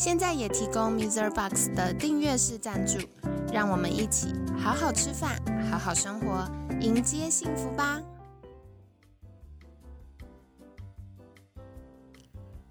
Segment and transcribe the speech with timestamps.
[0.00, 1.30] 现在也提供 Mr.
[1.30, 2.96] Box 的订阅式赞助，
[3.52, 5.38] 让我们一起好好吃饭，
[5.70, 6.50] 好好生活，
[6.80, 8.00] 迎接幸福吧！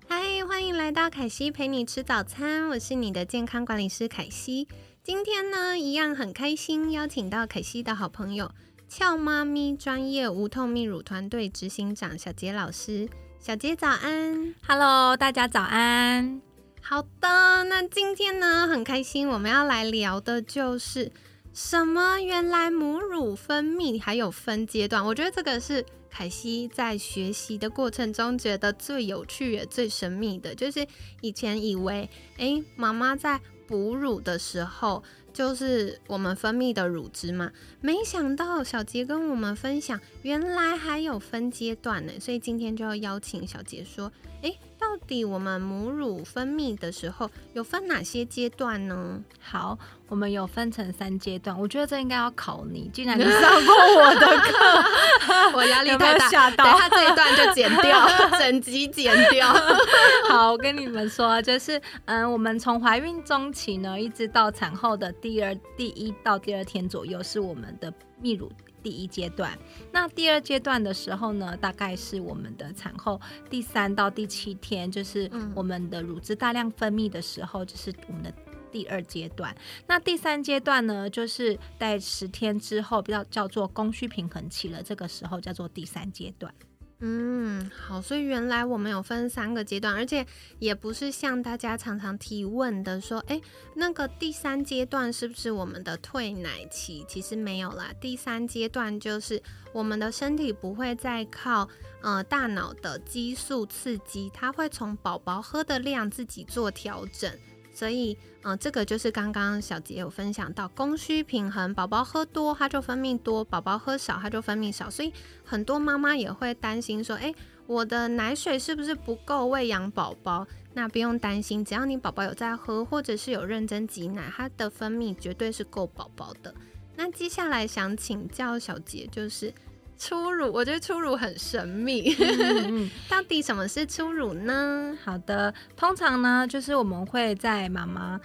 [0.07, 4.67] 嗨，欢迎来到凯西陪你吃早餐，我是你的健康管理师凯西。
[5.03, 8.49] 今天呢，一样很开心，邀请到凯西的好朋友
[8.87, 13.07] 俏妈咪专业无痛泌乳团队执行长小杰老师。
[13.39, 16.48] 小杰早安，Hello，大家早安。
[16.81, 21.11] 好的，那今天呢，很开心，我们要来聊的就是
[21.53, 22.19] 什么？
[22.19, 25.85] 原来母乳分泌还有分阶段，我觉得这个是。
[26.11, 30.85] 凯西在学习的过程中，觉得最有趣也最神秘的，就是
[31.21, 44.51] 以前以为，哎，妈妈在哺乳的时候，就是我们分泌的乳汁嘛，没想到小杰跟我们分享，原来还有分阶段呢，所以今天就要邀请小杰说，哎。
[44.79, 49.21] 到底我们母乳分泌的时候有分哪些阶段呢？
[49.41, 49.77] 好，
[50.07, 51.59] 我们有分成三阶段。
[51.59, 58.07] 我觉得这应该要考你，既然你上过我的课， 我压力太大，等下这一段就剪掉，
[58.39, 59.53] 整集剪掉。
[60.29, 68.49] 好，我跟你们说，就是嗯，我们从怀孕中期呢，一直到产后的第二、第一到第二天左右，是我们的泌乳。
[68.81, 69.57] 第一阶段，
[69.91, 78.33] 那第二阶段的时候呢，大概是我们的产后第三到第七天，就是我们的乳汁大量分泌的时候，就是我们的
[78.71, 79.55] 第二阶段。
[79.87, 86.53] 那第三阶段呢，就是在十天之后，比较叫做供需平衡期了，这个时候叫做第三阶段。
[87.01, 90.25] 嗯，好，所以原来我们有分三个阶段，而且
[90.59, 93.39] 也不是像大家常常提问的说，哎，
[93.75, 97.05] 那个第三阶段是不是我们的退奶期？
[97.07, 101.69] 其实没有啦，第三阶段就是我们的身体不会再靠
[102.01, 107.31] 呃大脑的激素刺激，它会从宝宝喝的量自己做调整。
[107.79, 114.89] 所以，嗯，这个就是刚刚小杰有分享到供需平衡，宝宝喝多它就分泌多，宝宝喝少它就分泌少。
[114.89, 115.13] 所以
[115.45, 117.33] 很多妈妈也会担心说，诶，
[117.67, 120.45] 我的奶水是不是不够喂养宝宝？
[120.73, 126.53] 那不用担心，只要你宝宝有在喝，或者是有认真挤奶，它的分泌绝对是够宝宝的。
[126.97, 129.53] 那接下来想请教小杰，就是。
[129.99, 132.15] 初乳，我觉得初乳很神秘，
[133.09, 134.97] 到底什么是初乳呢？
[135.03, 138.17] 好的，通常呢，就是我们会在妈妈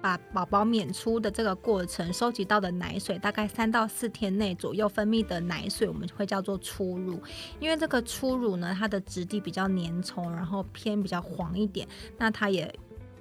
[0.00, 7.22] 把宝宝娩出的这个过程，收集到的奶水，大概三到四天内左右分泌的奶水，我们会叫做初乳。
[7.60, 12.74] 因为这个初乳呢，它的质地比较粘稠，然后偏比较黄一点，那它也。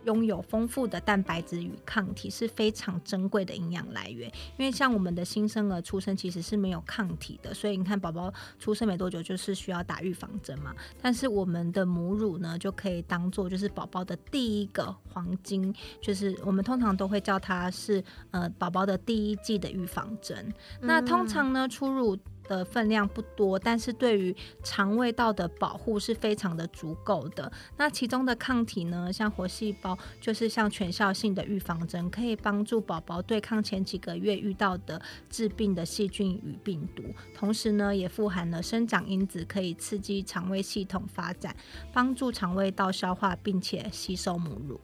[0.06, 4.32] 拥有丰富的蛋白质与抗体是非常珍贵的营养来源。
[4.58, 10.74] 因为像我们的新生儿出生其实是没有抗体的，所以你看宝宝出生没多久就是需要打预防针嘛。
[11.02, 20.54] 但是我们的母乳呢，就可以当做就是宝宝的第一个黄金，就是我们通常都会叫它是呃宝宝的第一季的预防针。
[20.82, 22.18] 那通常呢，初乳。
[22.48, 27.52] 的分量不多，但是对于肠胃道的保护是非常的足够的。
[27.78, 37.04] 那其中的抗体呢，像活细胞，就是像全效性的预防针，可以帮助宝宝对抗前几个月遇到的致病的细菌与病毒。
[37.36, 41.56] 同时呢，也富含了生长因子，可以刺激肠胃系统发展，
[41.94, 44.80] 帮助肠胃道消化并且吸收母乳。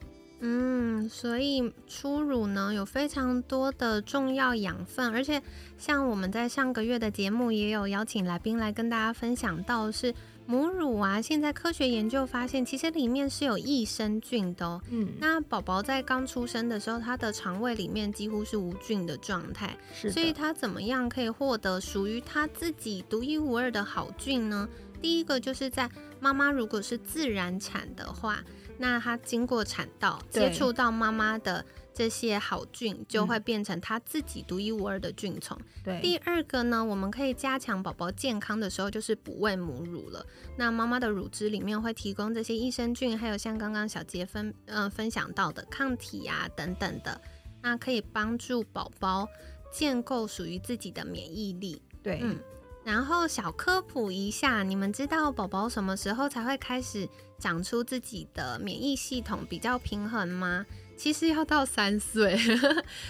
[0.45, 5.41] 嗯，所以初乳呢有非常多的重要养分，而且
[5.77, 10.13] 像我们在上个月的节目也有邀请来宾来跟大家分享到，是
[10.45, 14.81] 母乳啊，现在科学研究发现，其实里面是有益生菌的。
[14.89, 24.67] 嗯，那宝宝在刚出生的时候，他的肠胃里面几乎是无菌的状态，所以他怎么样可以获得属于他自己独一无二的好菌呢？
[25.01, 28.43] 第一个就是在妈妈如果是自然产的话。
[28.83, 31.63] 那它经过产道接触到妈妈的
[31.93, 35.57] 这些好菌，就会变成它自己独一无二的菌虫。
[35.81, 40.25] 对，第二个呢，我们可以加强宝宝健康的时候，就是补喂母乳了。
[40.57, 47.21] 那妈妈的乳汁里面会提供这些益生菌，还有像刚刚小杰分嗯分享到的抗体啊等等的，
[47.61, 49.25] 那可以帮助宝宝
[49.71, 51.81] 建构属于自己的免疫力。
[52.03, 52.37] 对，嗯。
[52.83, 57.07] 然后小科普一下，你们知道宝宝什么时候才会开始
[57.39, 60.65] 长出自己的免疫系统比较平衡吗？
[60.95, 62.37] 其实要到三岁，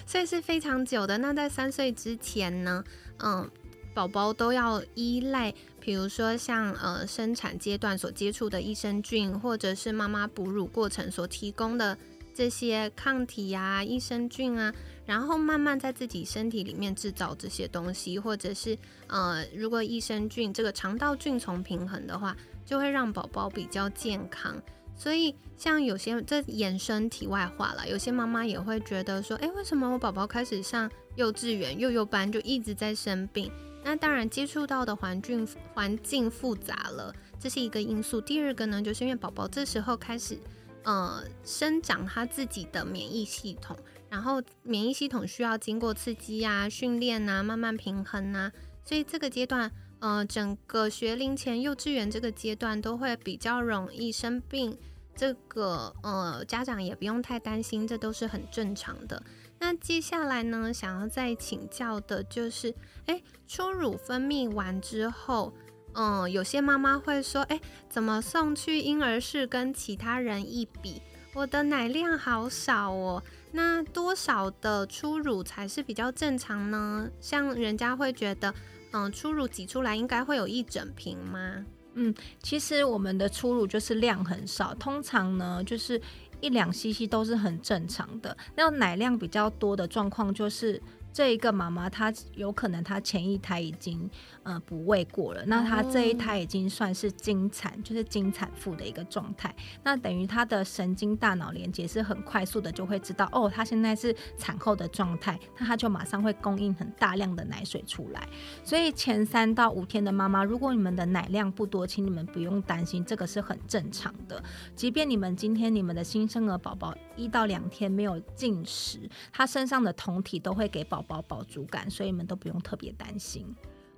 [0.06, 1.18] 所以是非常久的。
[1.18, 2.84] 那在三岁之前呢，
[3.20, 3.50] 嗯，
[3.94, 11.98] 宝宝都要依赖，比如说像呃生产阶段所接触的益生菌，或者是妈妈哺乳过程所提供的
[12.34, 14.74] 这些抗体啊、益生菌啊，
[15.06, 18.78] 然后慢慢在自己身体里面制造这些东西，或者是
[19.08, 22.36] 呃，如果益生菌这个肠道菌丛平衡的话，
[22.66, 24.56] 就会让宝宝比较健康。
[24.96, 33.52] 所以，像有些这衍生题外话了，有些妈妈也会觉得说，诶，为什么我宝宝开始上幼稚园、幼幼班就一直在生病？
[33.84, 38.22] 那当然，接触到的环境环境复杂了，这是一个因素。
[38.22, 40.38] 第二个呢，就是因为宝宝这时候开始，
[40.84, 43.76] 呃，生长他自己的免疫系统，
[44.14, 48.52] 然后免疫系统需要经过刺激啊、训练啊、慢慢平衡啊，
[48.86, 49.72] 所以这个阶段。
[50.00, 54.78] 呃，整个学龄前幼稚园这个阶段都会比较容易生病，
[55.16, 59.24] 这个呃家长也不用太担心，这都是很正常的。
[59.60, 62.76] 那接下来呢，想要再请教的就是，
[63.06, 65.54] 哎，初乳分泌完之后，
[65.94, 67.58] 嗯，有些妈妈会说，哎，
[67.90, 71.02] 怎么送去婴儿室跟其他人一比，
[71.34, 73.24] 我的奶量好少哦？
[73.54, 77.10] 那多少的初乳才是比较正常呢？
[77.22, 78.54] 像人家会觉得。
[78.96, 81.66] 嗯，初乳挤出来应该会有一整瓶吗？
[81.94, 82.14] 嗯，
[82.44, 86.00] 其实我们的初乳就是量很少，通常呢就是
[86.42, 88.38] 一两 CC 都是很正常的。
[88.56, 90.82] 那奶量比较多的状况就是。
[91.16, 94.10] 这一个妈妈，她有可能她前一胎已经
[94.44, 99.56] 呃不喂过了，那她这一胎已经算是经产，就是经产妇的一个状态。
[99.84, 108.28] 那等于她的神经大脑连接是很快速的，就会知道哦，她现在是产后的状态，那她就马上会供应很大量的奶水出来。
[108.64, 114.44] 所以前三到五天的妈妈，如果你们的奶量不多，请你们不用担心，这个是很正常的。
[114.76, 121.04] 即便你们今天你们的新生儿宝宝一到两天没有进食，他身上的酮体都会给宝。
[121.04, 123.46] 宝饱足感，所以你们都不用特别担心。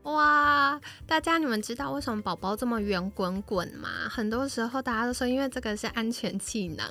[0.05, 3.89] 哇，大家你们知道为什么宝宝这么圆滚滚吗？
[4.09, 6.87] 很多时候大家都说，因为这个是安全气囊。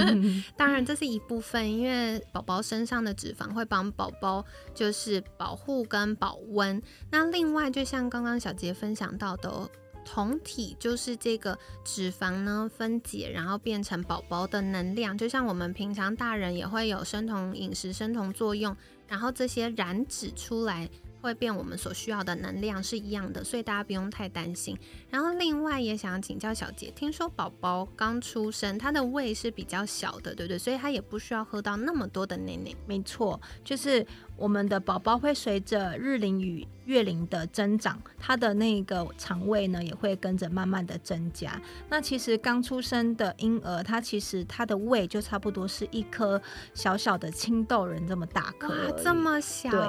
[0.56, 6.80] 当然这是一部分，因为宝宝身上的脂肪会帮宝宝就是保护跟保温。
[7.10, 9.68] 那另外，就像刚刚小杰分享到的。
[10.12, 18.74] 酮体就是这个脂肪呢分解，然后变成宝宝的能量，就像我们平常大人也会有生酮饮食、生酮作用，
[19.06, 20.88] 然后这些燃脂出来。
[21.20, 24.76] 会变我们所需要的能量是一样的，所以大家不用太担心。
[25.08, 30.58] 然后另外也想要请教小杰，听说宝宝刚出生，他的胃是比较小的，对不对？
[30.58, 32.74] 所以他也不需要喝到那么多的奶奶。
[32.86, 34.06] 没错，就是
[34.40, 41.60] 我们的宝宝会随着日龄与月龄的增长，他的那个肠胃呢也会跟着慢慢的增加。
[41.90, 46.40] 那其实刚出生的婴儿，他其实他的胃就差不多是一颗
[46.72, 49.70] 小小的青豆人这么大颗，这么小。
[49.70, 49.80] 对，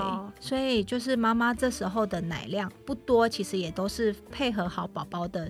[0.41, 1.21] 所以就是。
[1.21, 5.47] 妈妈这时候的奶量不多，其实也都是配合好宝宝的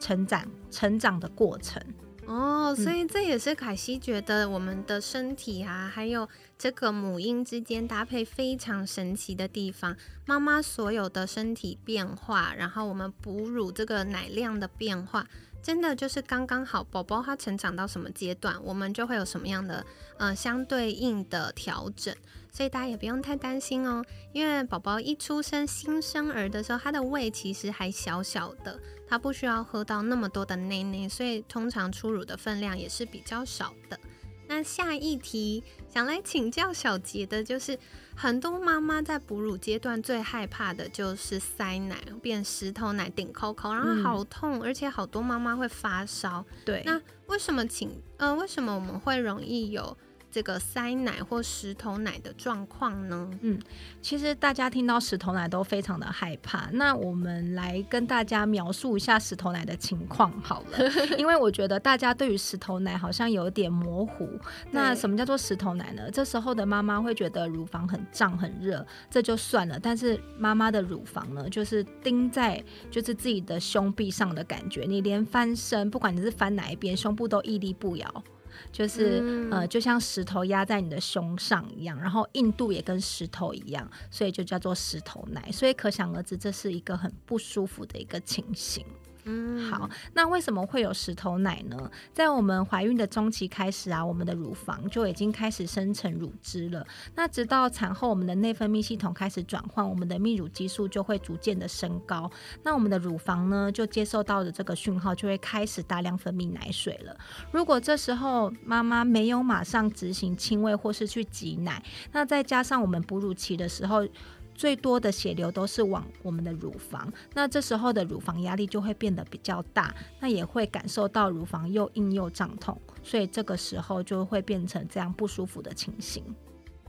[0.00, 1.78] 成长成长的过程
[2.26, 2.74] 哦。
[2.74, 6.28] 所以这也是凯西觉得我们的身体啊，还有
[6.58, 9.96] 这个母婴之间搭配非常神奇的地方。
[10.26, 15.26] 妈妈所有的身体变化，然后我们哺乳这个奶量的变化。
[15.64, 19.82] 真的就是刚刚好，宝宝他成长到什么阶段，我们就会有什么样的
[20.18, 22.14] 呃相对应的调整，
[22.52, 24.04] 所以大家也不用太担心哦。
[24.34, 33.98] 因为宝宝一出生新生儿的时候，他的胃其实还小小的，他不需要喝到那么多的奶奶，所以通常初乳的分量也是比较少的。
[34.46, 37.78] 那下一题想来请教小杰的就是。
[38.16, 46.44] 很多妈妈在哺乳阶段最害怕的就是塞奶变石头奶顶扣扣，然后好痛，而且好多妈妈会发烧。
[46.64, 49.96] 对，那为什么请呃为什么我们会容易有？
[50.34, 53.30] 这个塞奶或石头奶的状况呢？
[53.42, 53.56] 嗯，
[54.02, 56.68] 其实大家听到石头奶都非常的害怕。
[56.72, 60.78] 那我们来跟大家描述一下石头奶的情况好了，
[61.18, 64.28] 因为我觉得大家对于石头奶好像有点模糊。
[64.72, 66.10] 那什么叫做石头奶呢？
[66.10, 69.78] 这时候的妈妈会觉得乳房很胀很热，这就算了。
[69.80, 72.60] 但是妈妈的乳房呢，就是钉在
[72.90, 78.24] 就是自己的胸壁上的感觉，你连翻身，不管你是翻哪一边，胸部都屹立不摇。
[78.72, 85.50] 就是呃，就像石头压在你的胸上一样，然后硬度也跟石头一样，所以就叫做石头奶。
[85.52, 88.84] 所以可想而知，这是一个很不舒服的一个情形。
[89.24, 91.90] 嗯，好，那为什么会有石头奶呢？
[92.12, 96.86] 在我们怀孕的中期开始啊，我们的乳房就已经开始生成乳汁了。
[97.14, 102.30] 那直到产后，我们的内分泌系统开始转换，我们的泌乳激素就会逐渐的升高。
[102.62, 107.16] 那我们的乳房呢，就接受到的这个讯号，就会开始大量分泌奶水了。
[107.50, 114.06] 如果这时候妈妈没有马上执行亲喂或是去挤奶，那再加上我们哺乳期的时候。
[114.54, 126.22] 最多的血流都是往我们的乳房，那这时候的乳房压力就会变得比较大，那也会感受到乳房又硬又胀痛，所以这个时候就会变成这样不舒服的情形。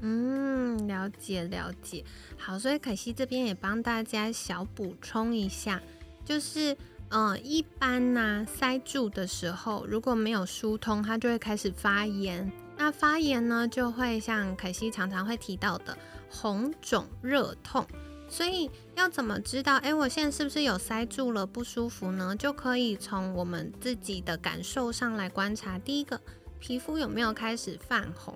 [0.02, 2.04] 嗯，了解了解。
[2.38, 5.82] 好，所以可惜这边也帮大家小补充一下，
[6.24, 6.76] 就是
[7.10, 12.52] 嗯，一般呢塞住的时候如果没有疏通，它就会开始发炎。
[12.78, 15.98] 那发炎呢，就会像凯西常常会提到的。
[16.29, 17.86] 红肿热痛，
[18.29, 19.77] 所以要怎么知道？
[19.77, 22.36] 哎，我现在是不是有塞住了不舒服呢？
[22.36, 25.79] 就可以从我们自己的感受上来观察。
[25.79, 26.20] 第一个，
[26.60, 28.36] 皮肤有没有开始泛红？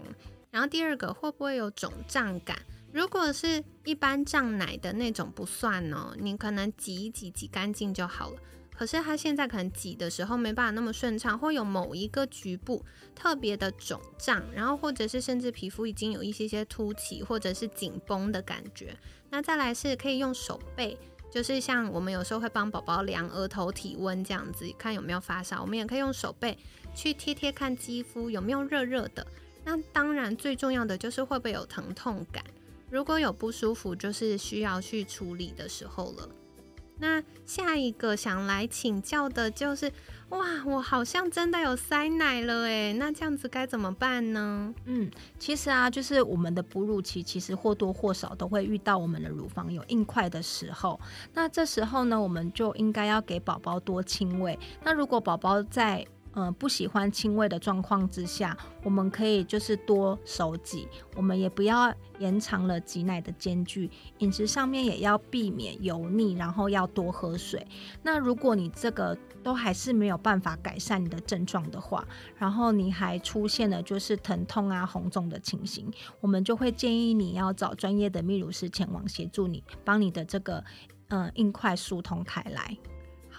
[0.52, 2.58] 然后第二个，会不会有肿胀感？
[2.92, 8.38] 如果是一般胀奶的那种不算哦，你可能挤一挤挤干净就好了。
[8.80, 18.96] 可是它现在可能挤的时候没办法那么顺畅，会有某一个局部特别的肿胀，然后或者是甚至皮肤已经有一些些凸起或者是紧绷的感觉。
[19.32, 20.98] 那再来是可以用手背，
[21.30, 25.62] 就是像我们有时候会帮宝宝量额头体温这样子，看有没有发烧。
[25.62, 26.58] 我们也可以用手背
[26.96, 29.28] 去贴贴看肌肤有没有热热的。
[29.66, 32.42] 那当然最重要的就是会不会有疼痛感。
[32.90, 36.30] 如果有不舒服，就是需要去处理的时候了。
[37.00, 39.92] 那下一个想来请教的就是，
[40.30, 44.74] 哇，我好像真的有塞奶了诶，那这样子该怎么办呢？
[44.86, 51.00] 嗯，其实啊，就是我们的哺乳期，其实或多或少都会遇到我们的乳房有硬块的时候。
[51.34, 54.58] 那这时候呢，我们就应该要给宝宝多亲喂。
[54.84, 56.06] 那如果宝宝在
[56.40, 63.92] 嗯，不喜欢轻微的状况之下，我们可以就是多手挤，我们也不要延长了挤奶的间距。
[64.20, 67.68] 饮食上面也要避免油腻，然后要多喝水。
[68.02, 75.92] 那如果你这个都还是没有办法改善你的症状的话，然后你还出现了就是疼痛啊、红肿的情形，
[76.22, 80.64] 我们就会建议你要找专业的泌乳师前往协助你，帮你的这个
[81.10, 82.78] 嗯硬块疏通开来。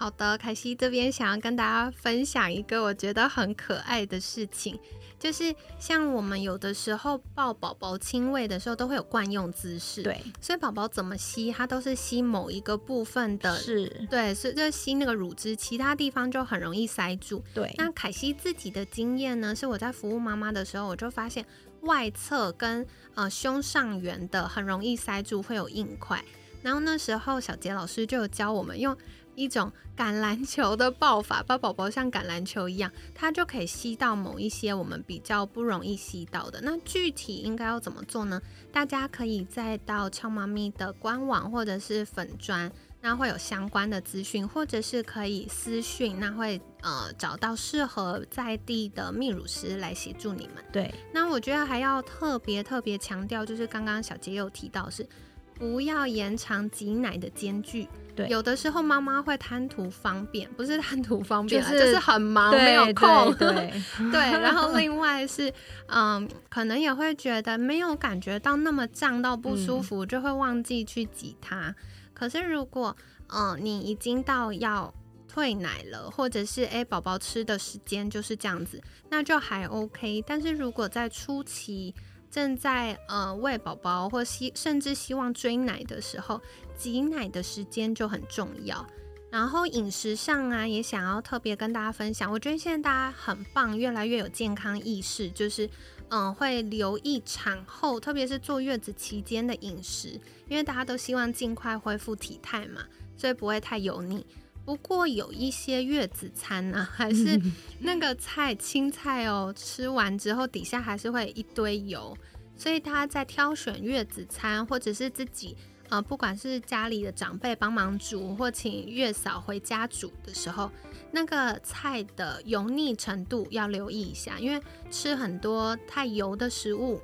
[0.00, 4.80] 好的，凯西这边想要跟大家分享一个我觉得很可爱的事情，
[5.18, 17.44] 就是像我们有的时候抱宝宝亲喂的时候都会有惯用姿势，对，所以宝宝怎么吸，它都是吸某一个部分的，是对，所以就吸那个乳汁，其他地方就很容易塞住。
[17.52, 21.44] 对，那凯西自己的经验呢，是我在服务妈妈的时候，我就发现
[21.82, 26.24] 外侧跟呃胸上缘的很容易塞住，会有硬块。
[26.62, 28.96] 然后那时候小杰老师就有教我们用。
[29.34, 36.60] 一种橄榄球的抱法，把宝宝像橄榄球一样，它就可以吸到某一些我们比较不容易吸到的。
[36.62, 38.40] 那具体应该要怎么做呢？
[38.72, 42.70] 大家可以再到俏妈咪的官网或者是粉砖，
[43.00, 50.64] 那会有相关的资讯，或者是可以私讯，那会呃找到适合在地的泌乳师来协助你们。
[50.72, 55.06] 对，那我觉得还要特别特别强调，就是刚刚小杰有提到是
[55.54, 57.88] 不要延长挤奶的间距。
[58.28, 63.34] 有的时候妈妈会贪图方便，不是贪图方便，就是很忙没有空。
[63.36, 63.72] 对
[64.10, 65.52] 对，然后另外是，
[65.86, 71.74] 嗯，可能也会觉得没有感觉到那么胀到不舒服，就会忘记去挤它。
[72.12, 72.96] 可是如果，
[73.28, 74.92] 嗯，你已经到要
[75.26, 80.22] 退奶了，或者是哎宝宝吃的时间就是这样子，那就还 OK。
[80.26, 81.94] 但是如果在初期，
[82.30, 86.40] 正在呃喂宝宝或希甚至希望追奶的时候，
[86.76, 88.86] 挤奶的时间就很重要。
[89.30, 92.30] 然后饮食上啊，也想要特别跟大家分享。
[92.32, 95.70] 我觉得现在大家很棒，越来越有健康意识，就是
[96.08, 102.82] 嗯会留意产后，特别是坐月子期间的饮食，因为大家都希望尽快恢复体态嘛，
[103.16, 104.26] 所以不会太油腻。
[104.64, 107.40] 不过有一些月子餐呢， 还是
[107.80, 112.16] 那个菜青菜哦，吃完之后底下还是会一堆油，
[112.56, 115.56] 所以他在挑选月子餐或者是自己
[115.88, 120.70] 呃，不管是家里的长辈帮忙煮或请月嫂回家煮的时候，
[121.10, 127.00] 那个菜的油腻程度要留意一下，因为吃很多太油的食物，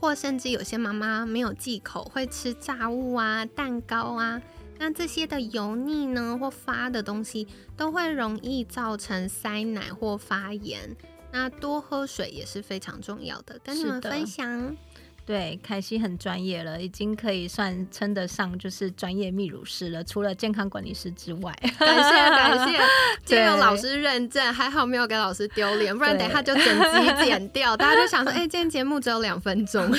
[0.00, 4.42] 或甚至有些妈妈没有忌口，会吃炸物啊、蛋糕啊。
[4.78, 10.96] 那这些的油腻呢，或发的东西，都会容易造成塞奶或发炎。
[11.32, 14.76] 那多喝水也是非常重要的，跟你们分享。
[15.26, 20.04] 对，凯西很专业了，已经可以算称得上就是专业泌乳师了。
[20.04, 22.78] 除了健康管理师之外，感谢感谢，
[23.26, 29.92] 今天有老师认证，还好没有给老师丢脸，不然等下就整集剪掉，大家就想说，哎，今天节目只有两分钟，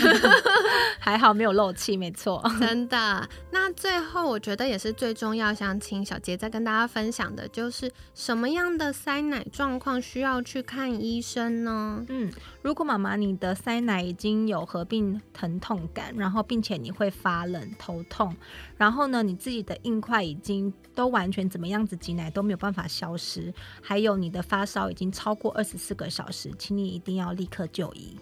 [0.97, 3.27] 还好没有漏气，没错，真的。
[3.51, 12.05] 那最后我觉得也是最重要，想请小杰再跟大家分享的，就是什么样的塞奶状况需要去看医生呢？
[12.07, 12.31] 嗯，
[12.61, 15.16] 如果妈妈你的塞奶已经有合并。
[15.33, 18.35] 疼痛感，然后并且你会发冷、头痛，
[18.77, 28.17] 然后呢，你自己的硬块已经都完全怎么样子挤奶都没有办法消失，还有你的发烧已经超过二十四个小时，请你一定要立刻就医。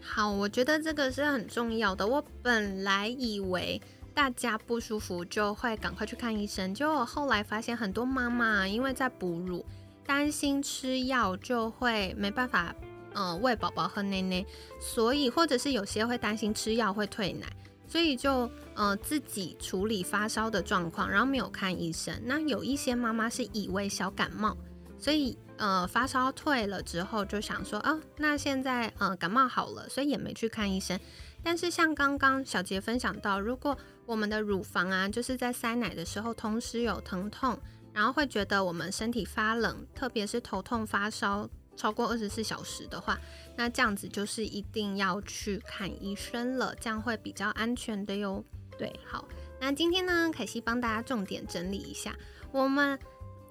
[0.00, 2.06] 好，我觉得这个是很重要的。
[2.06, 3.80] 我本来以为
[4.14, 9.66] 大家不舒服就会赶快去看医生，结果后来发现很多妈妈因为在哺乳，
[10.06, 12.74] 担心吃药就会没办法。
[13.18, 14.44] 嗯，喂宝宝喝奶奶，
[14.78, 17.46] 所以或者是有些会担心吃药会退奶，
[17.88, 22.14] 所以就呃自己处理发烧的状况，然后没有看医生。
[22.24, 24.54] 那有一些妈妈是以为小感冒，
[24.98, 31.00] 所以呃发烧退了之后就想说，哦，那现在呃感冒好了，所以也没去看医生。
[31.42, 37.58] 但是像刚刚小杰分享到，如果我们的乳房啊，就是在塞奶的时候同时有疼痛，
[37.94, 41.48] 然后会觉得我们身体发冷，特别是头痛发烧。
[41.76, 43.18] 超过二十四小时的话，
[43.56, 48.44] 那这样子就是一定要去看医生了，这样会比较安全的哟。
[48.78, 49.26] 对，好，
[49.60, 52.16] 那今天呢，凯西帮大家重点整理一下，
[52.52, 52.98] 我们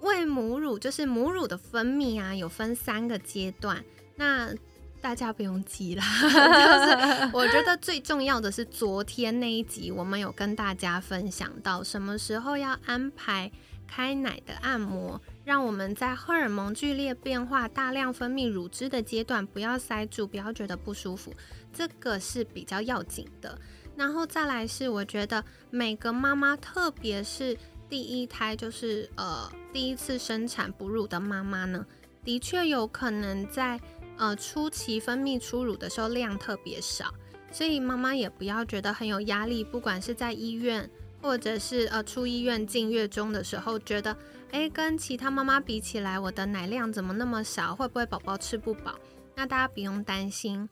[0.02, 3.84] 喂母乳就是母乳的分泌啊，有分三个阶段，
[4.16, 4.54] 那
[5.02, 6.04] 大家不用急啦。
[6.22, 13.52] 就是我觉得最重要的是昨天那一集，我们有跟大家分享到什么时候要安排
[13.88, 15.20] 开奶的按摩。
[15.46, 21.32] 让我们在荷尔蒙剧烈变化、大量分泌乳汁的阶段，不要塞住，不要觉得不舒服，
[21.72, 23.58] 这个是比较要紧的。
[23.96, 27.56] 然后再来是，我觉得每个妈妈，特别是
[27.88, 31.86] 第一胎，就是呃第一次生产哺乳的妈妈呢，
[32.24, 33.80] 的确有可能在
[34.18, 37.14] 呃初期分泌初乳的时候量特别少，
[37.52, 40.90] 所以妈妈也不要觉得很有压力，不管是在医院。
[41.26, 44.16] 或者是呃出医院进月中的时候，觉得
[44.52, 47.76] 诶跟其他妈妈比起来，我的奶量怎么那么少？
[47.76, 48.94] 会不会宝宝吃不饱？
[49.36, 50.70] 那大家不用担心，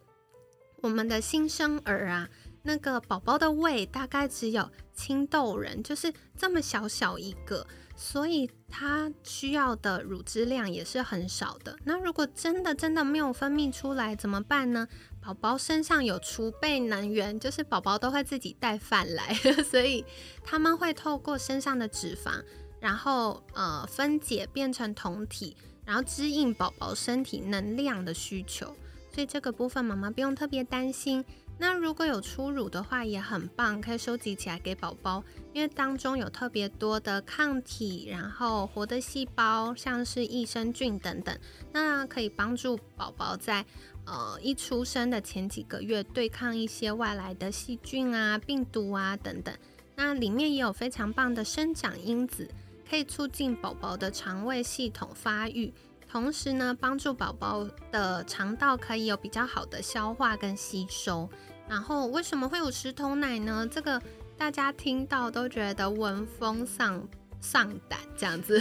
[0.81, 2.29] 我们的新生儿啊，
[2.61, 11.75] 那个宝宝的胃大概只有青豆人，就是这么小小一个，所以他需要的乳汁量也是很少的。
[11.83, 14.87] 那如果真的真的没有分泌出来怎么办呢？
[15.23, 19.33] 宝宝身上有储备能源，就是宝宝都会自己带饭来，
[19.63, 20.03] 所以
[20.43, 22.43] 他们会透过身上的脂肪，
[22.81, 25.55] 然后呃分解变成酮体，
[25.85, 28.75] 然后支应宝宝身体能量的需求。
[29.13, 31.23] 所以这个部分妈妈不用特别担心。
[31.63, 35.23] 那如果有初乳的话也很棒，可以收集起来给宝宝，
[35.53, 41.33] 因为当中有特别多的抗体，然后活的细胞，像是益生菌等等，
[41.71, 43.65] 那可以帮助宝宝在。
[44.05, 49.55] 呃，一出生的前几个月，对抗一些外来的细菌啊、病毒啊等等。
[49.95, 52.49] 那里面也有非常棒的生长因子，
[52.89, 55.73] 可以促进宝宝的肠胃系统发育，
[56.11, 61.29] 同时呢，帮助宝宝的肠道可以有比较好的消化跟吸收。
[61.67, 63.67] 然后，为什么会有石头奶呢？
[63.69, 64.01] 这个
[64.37, 67.07] 大家听到都觉得闻风丧。
[67.45, 68.57] 丧胆这样子，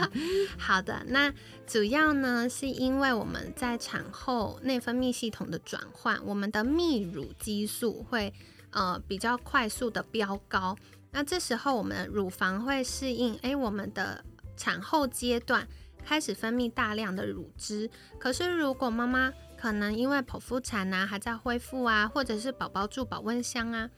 [0.58, 1.32] 好的，那
[1.66, 8.30] 主要呢是因为我们在产后内分泌系统的转换，我们的泌乳激素会
[8.68, 10.76] 呃比较快速的飙高，
[11.10, 14.22] 那这时候我们的乳房会适应，诶，我们的
[14.58, 15.66] 产后阶段
[16.04, 23.90] 开始分泌大量的乳汁，可是如果妈妈可能因为剖腹产啊还在恢复啊，或者是宝宝住保温箱啊。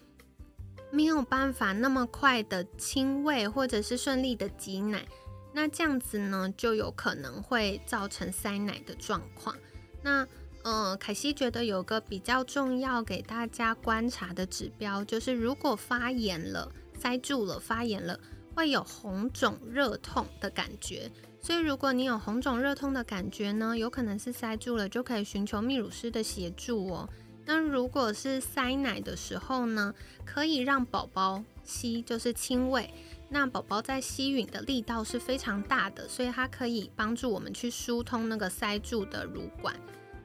[0.93, 5.07] 没有办法那么快的亲喂，或者是顺利的挤奶，
[5.53, 9.57] 那这样子呢，就有可能会造成塞奶的状况。
[10.03, 10.27] 那，
[10.65, 18.19] 呃，凯西觉得有个比较重要给大家观察的指标，就是如果发炎了、塞住了、发炎了，
[18.57, 21.09] 会有红肿、热痛的感觉。
[21.43, 27.09] 所以，如果你有红肿、热痛的感觉呢，有可能是塞住了，就可以寻求泌乳师的协助哦。
[27.47, 32.93] 那如果是塞奶的时候呢，可以让宝宝吸，就是亲喂。
[33.31, 39.75] 那宝宝在吸吮的力道是非常大的，所以它可以帮助我们去疏通那个塞住的乳管。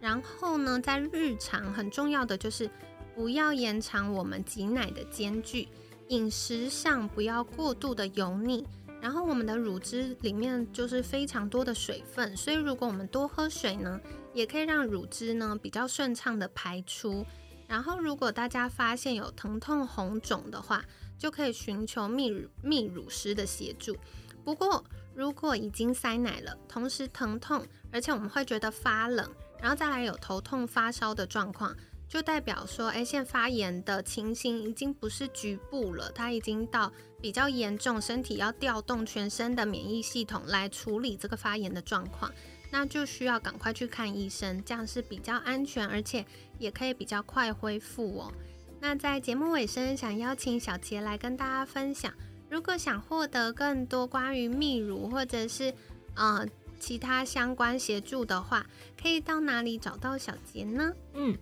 [0.02, 2.70] 然后呢，在日常很重要的就是
[3.16, 5.68] 不要延长我们挤奶的间距，
[6.10, 8.66] 饮食上不要过度的油腻。
[9.06, 14.02] 然后我们的乳汁里面就是非常多的水分，所以如果我们多喝水呢。
[14.34, 17.26] 也可以让乳汁呢比较顺畅的排出，
[17.68, 20.84] 然后如果大家发现有疼痛、红肿的话，
[21.18, 23.96] 就可以寻求泌乳泌乳师的协助。
[24.44, 29.26] 不过如果已经塞奶了，同时疼痛，而且我们会觉得发冷，
[29.62, 31.74] 然后再来有头痛、发烧的状况，
[32.10, 36.92] 就代表说，哎，现发炎的情形已经不是局部了，它已经到
[37.26, 42.32] 比较严重，身体要调动全身的免疫系统来处理这个发炎的状况，
[42.70, 46.24] 那就需要赶快去看医生，这样是比较安全，而且
[46.60, 48.32] 也可以比较快恢复哦。
[48.80, 52.14] 那在节目尾声，想邀请小杰来跟大家分享。
[52.48, 55.74] 如果想获得更多关于泌乳或者是
[56.14, 56.46] 呃
[56.80, 58.64] 其他相关协助的话，
[59.02, 60.94] 可以到哪里找到小杰呢？
[61.16, 61.36] 嗯，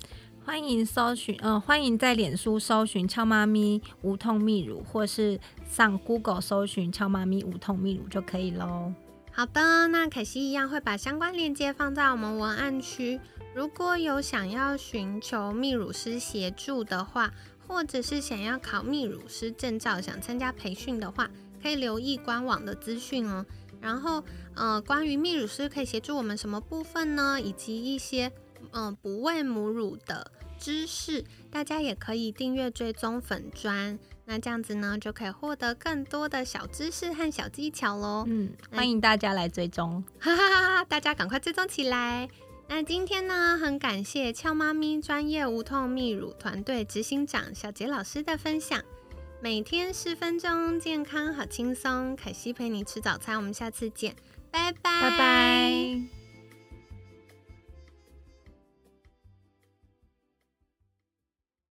[0.45, 8.93] 欢迎搜寻，呃，欢迎在脸书搜寻“俏妈咪无痛泌乳”，或是上 Google 搜寻“俏妈咪无痛泌乳”就可以喽。
[9.31, 13.21] 好的，那可惜一样会把相关链接放在我们文案区。
[13.55, 17.33] 如果有想要寻求泌乳师协助的话，
[17.65, 23.45] 或者是想要考泌乳师证照，想参加培训的话，可以留意官网的资讯哦。
[23.79, 24.23] 然后，
[24.55, 27.39] 呃，关于泌乳师可以协助我们什么部分呢？
[27.41, 28.31] 以及一些，
[28.73, 33.97] 嗯，不喂母乳的知识，大家也可以订阅追踪粉砖。
[34.25, 38.23] 那这样子呢，就可以获得更多的小知识和小技巧喽。
[38.27, 40.85] 嗯，欢迎大家来追踪，哈哈哈哈！
[40.85, 42.29] 大家赶快追踪起来。
[42.69, 48.81] 那今天呢，很感谢俏妈咪专业无痛泌乳团队执行长小杰老师的分享。
[49.41, 52.15] 每天十分钟，健康好轻松。
[52.15, 54.15] 凯西陪你吃早餐，我们下次见，
[54.49, 56.22] 拜拜拜拜。